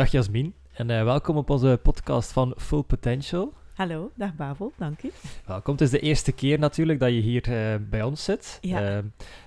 [0.00, 3.52] Dag Jasmin en uh, welkom op onze podcast van Full Potential.
[3.74, 5.10] Hallo, dag Bavel, dank u.
[5.46, 8.58] Welkom, het is de eerste keer natuurlijk dat je hier uh, bij ons zit.
[8.60, 8.80] Ja.
[8.80, 8.96] Uh,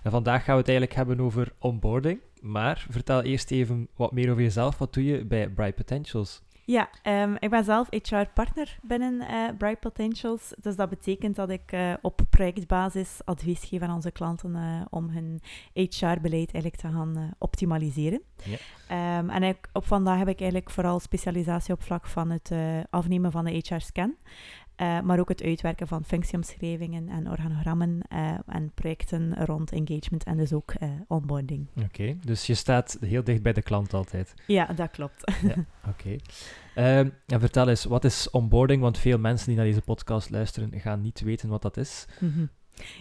[0.04, 2.20] en vandaag gaan we het eigenlijk hebben over onboarding.
[2.42, 4.78] Maar vertel eerst even wat meer over jezelf.
[4.78, 6.42] Wat doe je bij Bright Potentials?
[6.66, 10.54] Ja, um, ik ben zelf HR-partner binnen uh, Bright Potentials.
[10.62, 15.10] Dus dat betekent dat ik uh, op projectbasis advies geef aan onze klanten uh, om
[15.10, 15.42] hun
[15.74, 18.22] HR-beleid eigenlijk te gaan optimaliseren.
[18.44, 19.18] Ja.
[19.20, 22.52] Um, en ik, op vandaag heb ik eigenlijk vooral specialisatie op vlak van het
[22.90, 24.16] afnemen van de HR-scan.
[24.78, 30.38] Uh, maar ook het uitwerken van functieomschrijvingen en organogrammen uh, en projecten rond engagement en
[30.38, 31.68] dus ook uh, onboarding.
[31.76, 34.34] Oké, okay, dus je staat heel dicht bij de klant altijd.
[34.48, 35.32] Ja, dat klopt.
[35.42, 35.90] ja, Oké.
[35.90, 36.20] Okay.
[36.76, 38.82] Ehm, en vertel eens, wat is onboarding?
[38.82, 42.06] Want veel mensen die naar deze podcast luisteren gaan niet weten wat dat is.
[42.20, 42.50] Mm -hmm.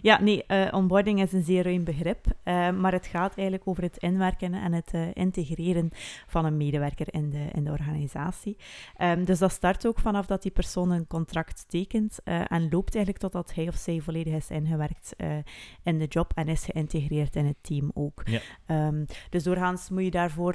[0.02, 3.82] Ja, nee, uh, onboarding is een zeer ruim begrip, uh, maar het gaat eigenlijk over
[3.82, 5.90] het inwerken en het uh, integreren
[6.26, 8.56] van een medewerker in de, in de organisatie.
[8.98, 13.18] Um, dus dat start ook vanaf dat die persoon een contract tekent en loopt eigenlijk
[13.18, 15.16] totdat hij of zij volledig is ingewerkt
[15.82, 18.22] in de job en is geïntegreerd in het team ook.
[18.24, 18.40] Ja.
[18.86, 20.54] Um, dus doorgaans moet je daarvoor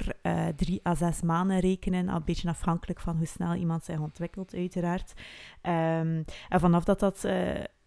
[0.56, 5.12] drie à zes maanden rekenen, een beetje afhankelijk van hoe snel iemand zich ontwikkelt uiteraard.
[5.62, 7.28] Um, en vanaf dat dat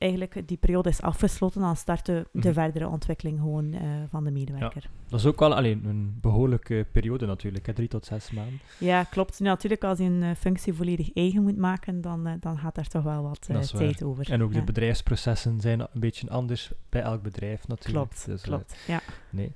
[0.02, 2.54] eigenlijk die periode is afgesloten, dan start de, de Mhm.
[2.54, 4.90] verdere ontwikkeling gewoon uh, van de medewerker.
[5.10, 7.74] Dat is ook wel alleen een behoorlijke periode natuurlijk, hè?
[7.74, 8.60] drie tot zes maanden.
[8.78, 9.40] Ja, klopt.
[9.40, 12.88] Natuurlijk, als je een uh, functie volledig eigen moet maken, dan, uh, dan gaat daar
[12.88, 14.08] toch wel wat tijd waar.
[14.10, 14.32] over.
[14.32, 14.60] En ook ja.
[14.60, 18.10] de bedrijfsprocessen zijn een beetje anders bij elk bedrijf natuurlijk.
[18.10, 18.76] Klopt, dus, klopt.
[18.88, 19.00] ja.
[19.30, 19.52] Nee.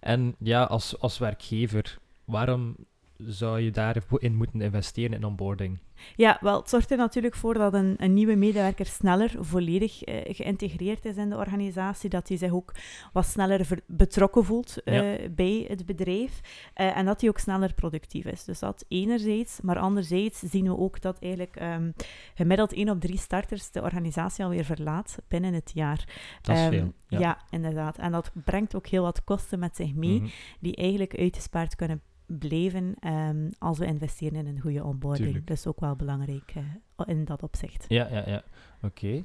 [0.00, 2.76] En ja, als, als werkgever, waarom
[3.26, 5.78] zou je daarin moeten investeren in onboarding?
[6.16, 10.14] Ja, wel, het zorgt er natuurlijk voor dat een, een nieuwe medewerker sneller volledig uh,
[10.24, 12.72] geïntegreerd is in de organisatie, dat hij zich ook
[13.12, 15.28] wat sneller betrokken voelt uh, ja.
[15.28, 16.40] bij het bedrijf
[16.76, 18.44] uh, en dat hij ook sneller productief is.
[18.44, 21.94] Dus dat enerzijds, maar anderzijds zien we ook dat eigenlijk um,
[22.34, 26.04] gemiddeld 1 op 3 starters de organisatie alweer verlaat binnen het jaar.
[26.42, 26.92] Dat is um, veel.
[27.08, 27.18] Ja.
[27.18, 27.38] ja.
[27.50, 27.98] inderdaad.
[27.98, 30.30] En dat brengt ook heel wat kosten met zich mee, Mhm.
[30.60, 32.02] die eigenlijk uitgespaard kunnen
[32.38, 35.26] blijven um, als we investeren in een goede onboarding.
[35.26, 35.50] Tuurlijk.
[35.50, 36.64] Is ook wel belangrijk uh,
[37.06, 37.84] in dat opzicht.
[37.88, 38.42] Ja, ja, ja.
[38.82, 38.86] Oké.
[38.86, 39.16] Okay.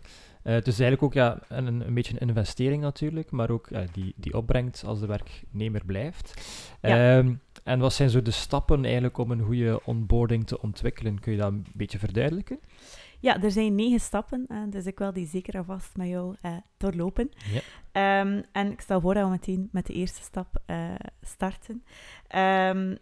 [0.43, 3.79] Uh, het is eigenlijk ook ja, een, een beetje een investering natuurlijk, maar ook uh,
[3.91, 6.33] die, die opbrengt als de werknemer blijft.
[6.81, 7.17] Ja.
[7.17, 11.19] Um, en wat zijn zo de stappen eigenlijk om een goede onboarding te ontwikkelen?
[11.19, 12.59] Kun je dat een beetje verduidelijken?
[13.25, 16.57] Ja, er zijn negen stappen, uh, dus ik wil die zeker alvast met jou uh,
[16.77, 17.29] doorlopen.
[17.91, 18.21] Ja.
[18.21, 21.83] Um, en ik stel voor dat we meteen met de eerste stap uh, starten.
[22.35, 22.97] Um,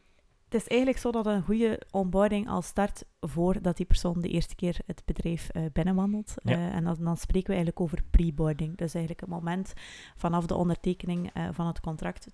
[0.49, 4.55] het is eigenlijk zo dat een goede onboarding al start voordat die persoon de eerste
[4.55, 6.33] keer het bedrijf uh, binnenwandelt.
[6.43, 6.57] Ja.
[6.57, 8.77] Uh, en dan, dan, spreken we eigenlijk over preboarding.
[8.77, 9.73] Dus eigenlijk het moment
[10.15, 12.27] vanaf de ondertekening uh, van het contract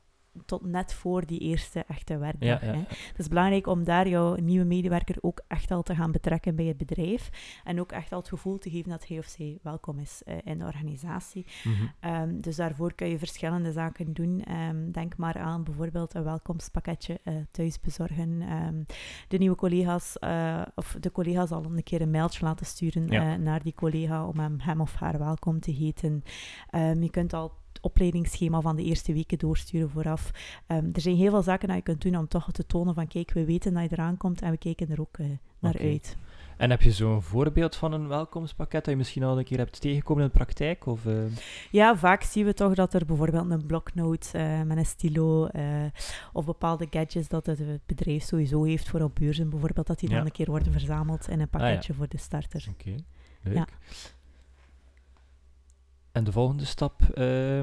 [0.45, 2.61] tot net voor die eerste echte werkdag.
[2.61, 2.83] Ja, ja, ja.
[2.87, 6.65] Het is belangrijk om daar jouw nieuwe medewerker ook echt al te gaan betrekken bij
[6.65, 7.29] het bedrijf.
[7.63, 10.35] En ook echt al het gevoel te geven dat hij of zij welkom is uh,
[10.43, 11.45] in de organisatie.
[11.63, 12.11] Mm -hmm.
[12.11, 14.43] um, dus daarvoor kun je verschillende zaken doen.
[14.51, 18.41] Um, denk maar aan bijvoorbeeld een welkomstpakketje uh, thuis bezorgen.
[18.41, 18.85] Um,
[19.27, 23.37] de nieuwe collega's, uh, of de collega's al een keer een mailtje laten sturen ja.
[23.37, 26.23] naar die collega om hem, hem of haar welkom te heten.
[26.71, 27.51] je kunt al
[27.81, 30.31] opleidingsschema van de eerste weken doorsturen vooraf.
[30.67, 33.07] Um, er zijn heel veel zaken dat je kunt doen om toch te tonen van
[33.07, 35.27] kijk, we weten dat je eraan komt en we kijken er ook uh,
[35.59, 35.87] naar okay.
[35.87, 36.17] uit.
[36.57, 39.81] En heb je zo'n voorbeeld van een welkomstpakket dat je misschien al een keer hebt
[39.81, 40.85] tegengekomen in de praktijk?
[40.85, 41.13] Of, uh...
[41.71, 45.63] Ja, vaak zien we toch dat er bijvoorbeeld een bloknote uh, met een stilo uh,
[46.33, 50.15] of bepaalde gadgets dat het bedrijf sowieso heeft voor op beurzen bijvoorbeeld, dat die ja.
[50.15, 51.93] dan een keer worden verzameld in een pakketje ah, ja.
[51.93, 52.65] voor de starter.
[52.69, 53.03] Oké, okay.
[53.41, 53.55] leuk.
[53.55, 53.67] Ja.
[56.11, 57.01] En de volgende stap?
[57.15, 57.61] Uh...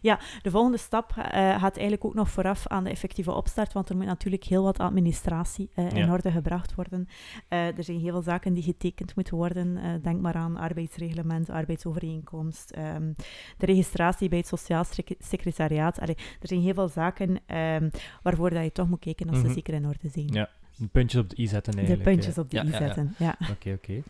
[0.00, 3.88] Ja, de volgende stap uh, gaat eigenlijk ook nog vooraf aan de effectieve opstart, want
[3.88, 6.12] er moet natuurlijk heel wat administratie uh, in Ja.
[6.12, 7.08] orde gebracht worden.
[7.50, 9.78] Uh, er zijn heel veel zaken die getekend moeten worden.
[10.02, 13.14] denk maar aan arbeidsreglement, arbeidsovereenkomst, um,
[13.58, 14.84] de registratie bij het Sociaal
[15.18, 16.00] Secretariaat.
[16.00, 17.90] Allee, er zijn heel veel zaken um,
[18.22, 19.46] waarvoor dat je toch moet kijken als Mhm.
[19.46, 20.28] ze zeker in orde zijn.
[20.32, 22.04] Ja, de puntjes op de i zetten eigenlijk.
[22.04, 23.36] De puntjes op de ja, i zetten, ja.
[23.38, 23.48] ja.
[23.50, 24.02] Oké, oké.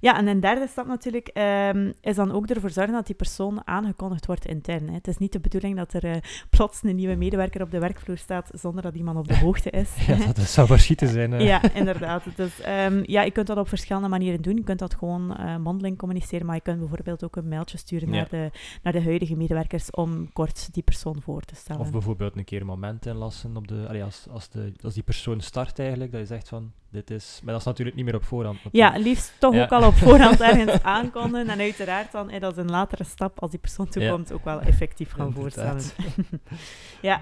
[0.00, 1.30] Ja, en een derde stap natuurlijk
[1.74, 4.88] um, is dan ook ervoor zorgen dat die persoon aangekondigd wordt intern.
[4.88, 4.94] Hè.
[4.94, 6.14] Het is niet de bedoeling dat er uh,
[6.50, 10.06] plots een nieuwe medewerker op de werkvloer staat zonder dat iemand op de hoogte is.
[10.06, 11.40] ja, dat, dat zou verschieten zijn.
[11.40, 12.22] Ja, inderdaad.
[12.36, 12.52] Dus
[12.86, 14.56] um, ja, je kunt dat op verschillende manieren doen.
[14.56, 18.08] Je kunt dat gewoon uh, mondeling communiceren, maar je kunt bijvoorbeeld ook een mailtje sturen
[18.08, 18.14] Ja.
[18.14, 18.50] naar, de,
[18.82, 21.80] naar de huidige medewerkers om kort die persoon voor te stellen.
[21.80, 25.02] Of bijvoorbeeld een keer een moment inlassen op de, allee, als, als, de, als die
[25.02, 27.40] persoon start eigenlijk, dat je zegt van, dit is...
[27.42, 28.58] Maar dat is natuurlijk niet meer op voorhand.
[28.72, 29.62] Ja, liefst toch Ja.
[29.62, 33.50] ook al op voorhand ergens aankondigen en uiteraard dan dat is een latere stap als
[33.50, 35.82] die persoon toekomt ook wel effectief gaan voorstellen.
[37.00, 37.20] ja,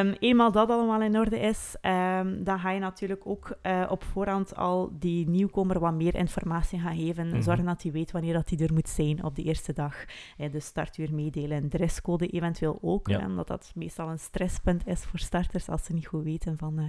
[0.00, 4.04] um, eenmaal dat allemaal in orde is, um, dan ga je natuurlijk ook uh, op
[4.04, 7.26] voorhand al die nieuwkomer wat meer informatie gaan geven.
[7.26, 10.04] Mm Zorgen dat hij weet wanneer dat hij er moet zijn op de eerste dag.
[10.38, 13.26] Uh, de startuur meedelen, dresscode eventueel ook, ja.
[13.26, 16.84] omdat dat meestal een stresspunt is voor starters als ze niet goed weten van uh,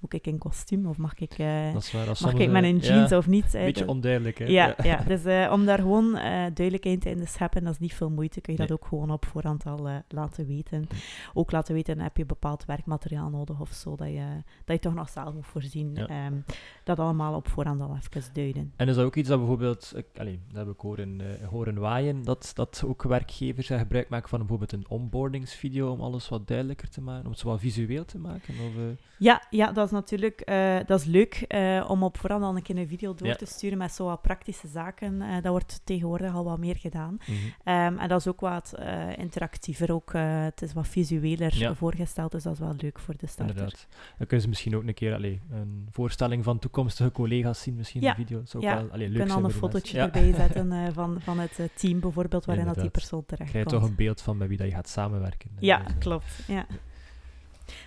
[0.00, 1.72] moet ik in kostuum of mag ik, waar,
[2.20, 3.54] mag ik met een jeans of niet.
[3.54, 4.44] Een beetje onduidelijk, hè?
[4.44, 4.96] Ja, ja.
[5.14, 6.12] dus om daar gewoon
[6.54, 9.24] duidelijkheid in te scheppen, dat is niet veel moeite, kun je dat ook gewoon op
[9.24, 10.86] voorhand al laten weten.
[11.34, 14.94] Ook laten weten, heb je bepaald werkmateriaal nodig of zo, dat je, dat je toch
[14.94, 15.98] nog zelf moet voorzien.
[16.12, 16.44] Um,
[16.84, 18.72] dat allemaal op voorhand al even duiden.
[18.76, 22.22] En is dat ook iets dat bijvoorbeeld, allez, dat heb ik horen, uh, horen waaien,
[22.22, 27.00] dat, dat ook werkgevers gebruik maken van bijvoorbeeld een onboardingsvideo om alles wat duidelijker te
[27.00, 28.54] maken, om het zo wat visueel te maken?
[28.54, 28.84] Of, uh...
[29.18, 31.46] ja, ja, dat is natuurlijk uh, dat is leuk
[31.88, 34.68] om op voorhand al een keer een video door te sturen met zo wat praktische
[34.68, 35.18] zaken.
[35.18, 37.18] dat wordt tegenwoordig al wat meer gedaan.
[37.26, 37.74] Mm -hmm.
[37.74, 38.74] um, en dat is ook wat
[39.16, 41.74] interactiever, ook, het is wat visueler ja.
[41.74, 43.56] voorgesteld, dus dat is wel leuk voor de starter.
[43.56, 43.86] Inderdaad.
[44.18, 48.00] Dan kunnen ze misschien ook een keer allez, een voorstelling van toekomstige collega's zien, misschien
[48.00, 48.10] ja.
[48.10, 48.40] een video.
[48.44, 48.74] Zou ja.
[48.74, 52.00] wel, allee, leuk kunnen al een fotootje erbij zetten uh, van, van het uh, team
[52.00, 54.66] bijvoorbeeld, waarin dat die persoon terecht Krijg je toch een beeld van met wie dat
[54.66, 55.50] je gaat samenwerken.
[55.58, 56.44] Ja, dus, klopt.
[56.46, 56.66] Ja.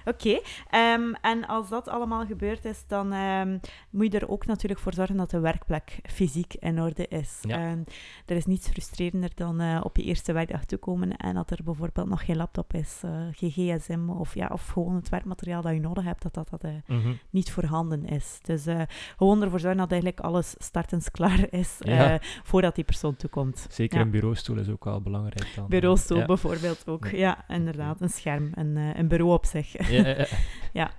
[0.06, 0.40] Oké,
[0.70, 0.94] okay.
[0.94, 3.60] um, en als dat allemaal gebeurd is, dan um,
[3.90, 7.40] moet je er ook natuurlijk voor zorgen dat de werkplek fysiek in orde is.
[7.42, 7.72] Ja.
[7.72, 7.84] Um,
[8.26, 12.08] er is niets frustrerender dan uh, op je eerste werkdag toekomen en dat er bijvoorbeeld
[12.08, 15.80] nog geen laptop is, uh, geen gsm of, ja, of gewoon het werkmateriaal dat je
[15.80, 17.20] nodig hebt, dat dat, dat uh, mm -hmm.
[17.30, 18.40] niet voorhanden is.
[18.42, 18.66] Dus
[19.18, 22.20] gewoon ervoor zorgen dat eigenlijk alles startens klaar is ja.
[22.44, 23.68] voordat die persoon toekomt.
[23.70, 24.04] Zeker ja.
[24.04, 25.68] een bureaustoel is ook wel belangrijk dan.
[25.68, 28.02] Bureaustoel bijvoorbeeld ook, ja, inderdaad.
[28.02, 29.69] Een scherm, een, een bureau op zich.
[29.90, 30.26] Ja, ja,
[30.74, 30.92] ja.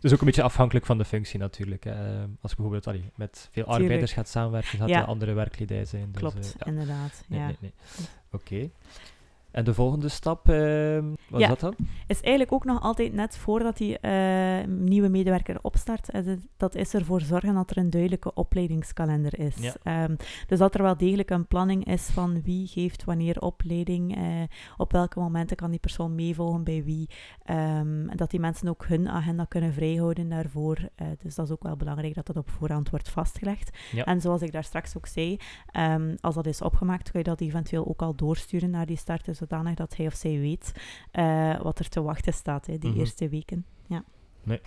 [0.00, 1.84] Dus ook een beetje afhankelijk van de functie natuurlijk.
[1.84, 2.20] Hè.
[2.20, 3.82] Als je bijvoorbeeld allee, met veel Tuurlijk.
[3.82, 5.00] arbeiders gaat samenwerken, gaat ja.
[5.00, 6.12] er andere werkledij zijn.
[6.12, 6.66] Dus, Klopt, uh, ja.
[6.66, 7.24] inderdaad.
[7.26, 7.46] Nee, ja.
[7.46, 7.72] nee, nee.
[8.32, 8.54] Oké.
[8.54, 8.70] Okay.
[9.50, 10.98] En de volgende stap, uh,
[11.28, 11.74] wat ja, is dat dan?
[12.06, 16.08] Is eigenlijk ook nog altijd net voordat die uh, nieuwe medewerker opstart.
[16.56, 19.72] Dat is ervoor zorgen dat er een duidelijke opleidingskalender is.
[19.82, 20.04] Ja.
[20.04, 20.16] Um,
[20.46, 24.42] dus dat er wel degelijk een planning is van wie geeft wanneer opleiding, uh,
[24.76, 27.08] op welke momenten kan die persoon meevolgen bij wie.
[27.50, 30.78] Um, dat die mensen ook hun agenda kunnen vrijhouden daarvoor.
[31.18, 33.78] dus dat is ook wel belangrijk dat dat op voorhand wordt vastgelegd.
[33.92, 34.04] Ja.
[34.04, 35.36] En zoals ik daar straks ook zei,
[35.72, 39.40] um, als dat is opgemaakt, kun je dat eventueel ook al doorsturen naar die starters
[39.48, 40.72] zodanig dat hij of zij weet
[41.12, 43.00] uh, wat er te wachten staat, hè, die mm -hmm.
[43.00, 43.64] eerste weken.
[43.86, 44.04] Ja.
[44.42, 44.60] Nee.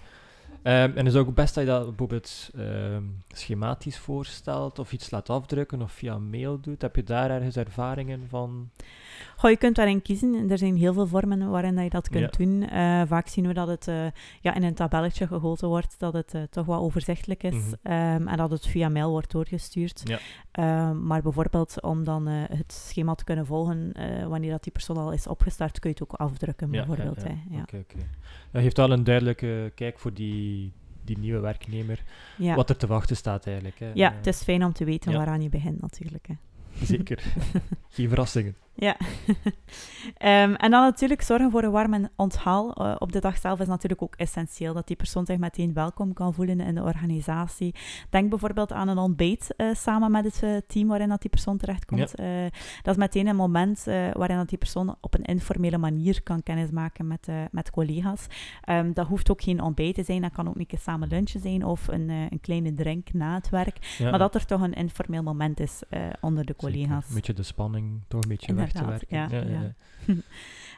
[0.63, 5.29] Um, en is ook best dat je dat bijvoorbeeld um, schematisch voorstelt of iets laat
[5.29, 6.81] afdrukken of via mail doet.
[6.81, 8.69] Heb je daar ergens ervaringen van?
[9.35, 10.49] Goh, je kunt daarin kiezen.
[10.49, 12.45] Er zijn heel veel vormen waarin dat je dat kunt ja.
[12.45, 12.61] doen.
[12.61, 14.05] Uh, vaak zien we dat het uh,
[14.41, 17.93] ja, in een tabelletje gegoten wordt, dat het uh, toch wel overzichtelijk is mm -hmm.
[17.93, 20.01] um, en dat het via mail wordt doorgestuurd.
[20.03, 20.19] Ja.
[20.93, 23.93] Maar bijvoorbeeld om dan het schema te kunnen volgen
[24.29, 26.69] wanneer dat die persoon al is opgestart, kun je het ook afdrukken.
[26.69, 27.61] Bijvoorbeeld, ja, ja.
[27.61, 27.97] Oké, oké.
[28.51, 30.73] Dat geeft wel een duidelijke kijk voor die,
[31.03, 32.03] die nieuwe werknemer,
[32.37, 33.79] wat er te wachten staat eigenlijk.
[33.79, 33.91] Hè.
[33.93, 36.27] Ja, het is fijn om te weten waaraan je begint natuurlijk.
[36.27, 36.33] Hè.
[36.85, 37.23] Zeker.
[37.89, 38.55] Geen verrassingen.
[38.79, 38.97] Ja.
[40.45, 42.85] um, en dan natuurlijk zorgen voor een warm onthaal.
[42.85, 46.13] Uh, op de dag zelf is natuurlijk ook essentieel dat die persoon zich meteen welkom
[46.13, 47.75] kan voelen in de organisatie.
[48.09, 51.57] Denk bijvoorbeeld aan een ontbijt uh, samen met het uh, team waarin dat die persoon
[51.57, 52.13] terechtkomt.
[52.15, 52.49] Ja.
[52.81, 53.83] dat is meteen een moment
[54.13, 58.25] waarin dat die persoon op een informele manier kan kennismaken met, met collega's.
[58.69, 61.39] Um, dat hoeft ook geen ontbijt te zijn, dat kan ook een keer samen lunchen
[61.39, 63.95] zijn of een, een kleine drink na het werk.
[63.97, 64.09] Ja.
[64.09, 65.81] Maar dat er toch een informeel moment is
[66.21, 66.87] onder de collega's.
[66.87, 67.09] Zeker.
[67.09, 69.17] Een beetje de spanning toch een beetje weg te werken.
[69.17, 69.43] Ja, ja,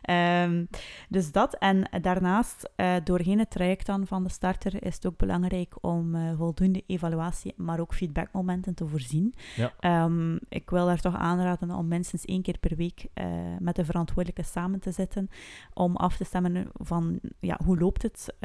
[0.07, 0.43] ja.
[0.43, 0.67] um,
[1.10, 1.55] dus dat.
[1.57, 6.15] En daarnaast, uh, doorheen het traject dan van de starter, is het ook belangrijk om
[6.15, 9.33] uh, voldoende evaluatie, maar ook feedbackmomenten te voorzien.
[9.55, 10.03] Ja.
[10.03, 13.25] Um, ik wil daar toch aanraden om minstens één keer per week uh,
[13.60, 15.29] met de verantwoordelijke samen te zitten,
[15.74, 18.36] om af te stemmen van ja, hoe loopt het,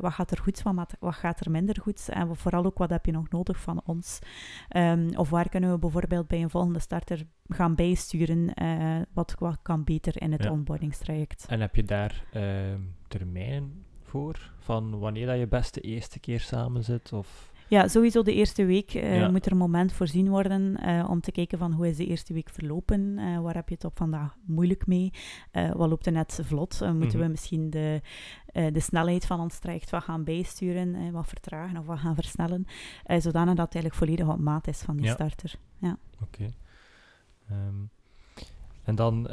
[0.00, 3.06] wat gaat er goed van, wat gaat er minder goed, en vooral ook wat heb
[3.06, 4.18] je nog nodig van ons.
[4.76, 8.54] Um, of waar kunnen we bijvoorbeeld bij een volgende starter gaan bijsturen,
[9.12, 10.50] wat, wat kan beter in het ja.
[10.50, 11.46] onboardingstraject.
[11.48, 12.42] En heb je daar uh,
[13.08, 14.52] termijnen voor?
[14.58, 17.12] Van wanneer dat je best de eerste keer samen zit?
[17.12, 17.54] Of?
[17.68, 19.30] Ja, sowieso de eerste week uh, ja.
[19.30, 22.32] moet er een moment voorzien worden uh, om te kijken van hoe is de eerste
[22.32, 25.10] week verlopen, uh, waar heb je het op vandaag moeilijk mee,
[25.52, 27.20] wat loopt er net vlot, moeten mm -hmm.
[27.20, 28.00] we misschien de,
[28.52, 32.66] de snelheid van ons traject wat gaan bijsturen, wat vertragen of wat gaan versnellen,
[33.04, 35.12] zodanig dat het eigenlijk volledig op maat is van die ja.
[35.12, 35.54] starter.
[35.78, 35.96] Ja.
[36.20, 36.24] Oké.
[36.24, 36.54] Okay.
[37.50, 37.90] Um,
[38.84, 39.28] en dan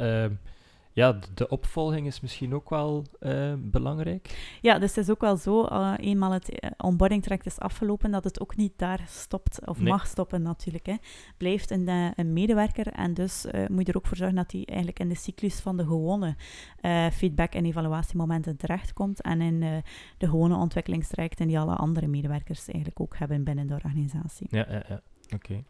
[0.94, 4.56] ja, de, opvolging is misschien ook wel eh, belangrijk.
[4.60, 8.10] Ja, dus het is ook wel zo, uh, eenmaal het uh, onboarding traject is afgelopen,
[8.10, 9.88] dat het ook niet daar stopt, of Nee.
[9.88, 10.86] mag stoppen natuurlijk.
[10.86, 10.94] Hè.
[11.36, 14.52] Blijft een, eh, een medewerker en dus eh, moet je er ook voor zorgen dat
[14.52, 16.36] hij eigenlijk in de cyclus van de gewone
[16.80, 19.76] eh, feedback- en evaluatiemomenten terechtkomt en in eh,
[20.18, 24.46] de gewone ontwikkelingstrajecten die alle andere medewerkers eigenlijk ook hebben binnen de organisatie.
[24.50, 25.00] Ja, ja, ja.
[25.34, 25.64] oké.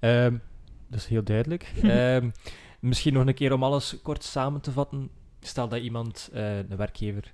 [0.00, 0.36] Ehm,
[0.88, 1.72] dat is heel duidelijk.
[1.82, 2.30] Ehm,
[2.80, 5.10] misschien nog een keer om alles kort samen te vatten.
[5.40, 7.32] Stel dat iemand, eh een werkgever,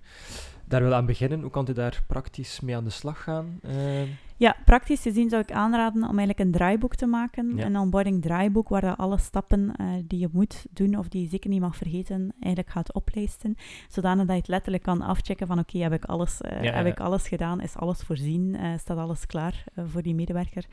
[0.65, 1.41] daar wil aan beginnen.
[1.41, 3.59] Hoe kan hij daar praktisch mee aan de slag gaan?
[3.63, 4.07] Ehm,
[4.37, 7.57] Ja, praktisch gezien zou ik aanraden om eigenlijk een draaiboek te maken.
[7.57, 7.65] Ja.
[7.65, 11.29] Een onboarding draaiboek waar je alle stappen eh, die je moet doen of die je
[11.29, 13.55] zeker niet mag vergeten, eigenlijk gaat oplijsten.
[13.89, 16.87] Zodanig dat je het letterlijk kan afchecken van oké, heb, ik alles, eh, Ja, heb
[16.87, 17.61] ik alles gedaan?
[17.61, 18.55] Is alles voorzien?
[18.57, 20.65] Eh, staat alles klaar voor die medewerker?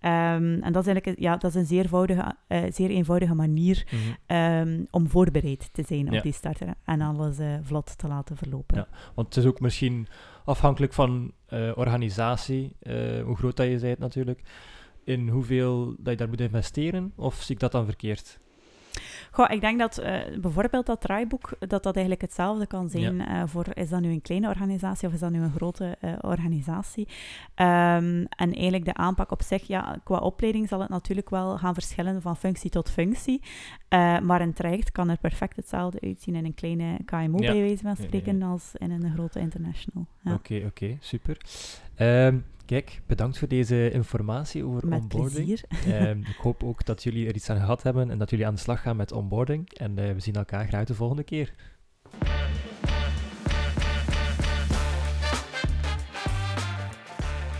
[0.00, 2.34] Ehm, en dat is eigenlijk een- ja, dat is een zeer, eenvoudige,
[2.70, 4.02] zeer eenvoudige manier mhm.
[4.26, 6.16] ehm, om voorbereid te zijn Ja.
[6.16, 8.76] op die starter en alles vlot te laten verlopen.
[8.76, 8.88] Ja.
[9.14, 10.06] Want het is ook misschien
[10.46, 14.40] afhankelijk van eh, organisatie, eh, hoe groot dat je bent natuurlijk,
[15.04, 18.38] in hoeveel dat je daar moet investeren, of zie ik dat dan verkeerd?
[19.36, 23.42] Goh, ik denk dat eh, bijvoorbeeld dat draaiboek, dat dat eigenlijk hetzelfde kan zijn eh,
[23.46, 27.08] voor, is dat nu een kleine organisatie of is dat nu een grote eh, organisatie.
[27.54, 31.74] Ehm, en eigenlijk de aanpak op zich, ja, qua opleiding zal het natuurlijk wel gaan
[31.74, 33.42] verschillen van functie tot functie.
[34.22, 37.52] Maar een traject kan er perfect hetzelfde uitzien in een kleine KMO, Ja.
[37.52, 38.46] bij wijze van spreken, ja.
[38.46, 40.06] als in een grote international.
[40.20, 40.34] Ja.
[40.34, 41.36] Oké, oké, super.
[41.94, 45.60] Ehm, kijk, bedankt voor deze informatie over Met onboarding.
[45.86, 48.54] Ehm, ik hoop ook dat jullie er iets aan gehad hebben en dat jullie aan
[48.54, 49.72] de slag gaan met onboarding.
[49.72, 51.54] En eh, we zien elkaar graag de volgende keer.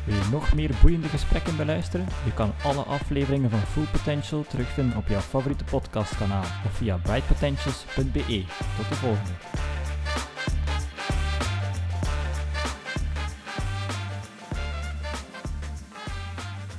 [0.04, 2.06] Wil je nog meer boeiende gesprekken beluisteren?
[2.24, 8.44] Je kan alle afleveringen van Full Potential terugvinden op jouw favoriete podcastkanaal of via brightpotentials.be.
[8.76, 9.65] Tot de volgende.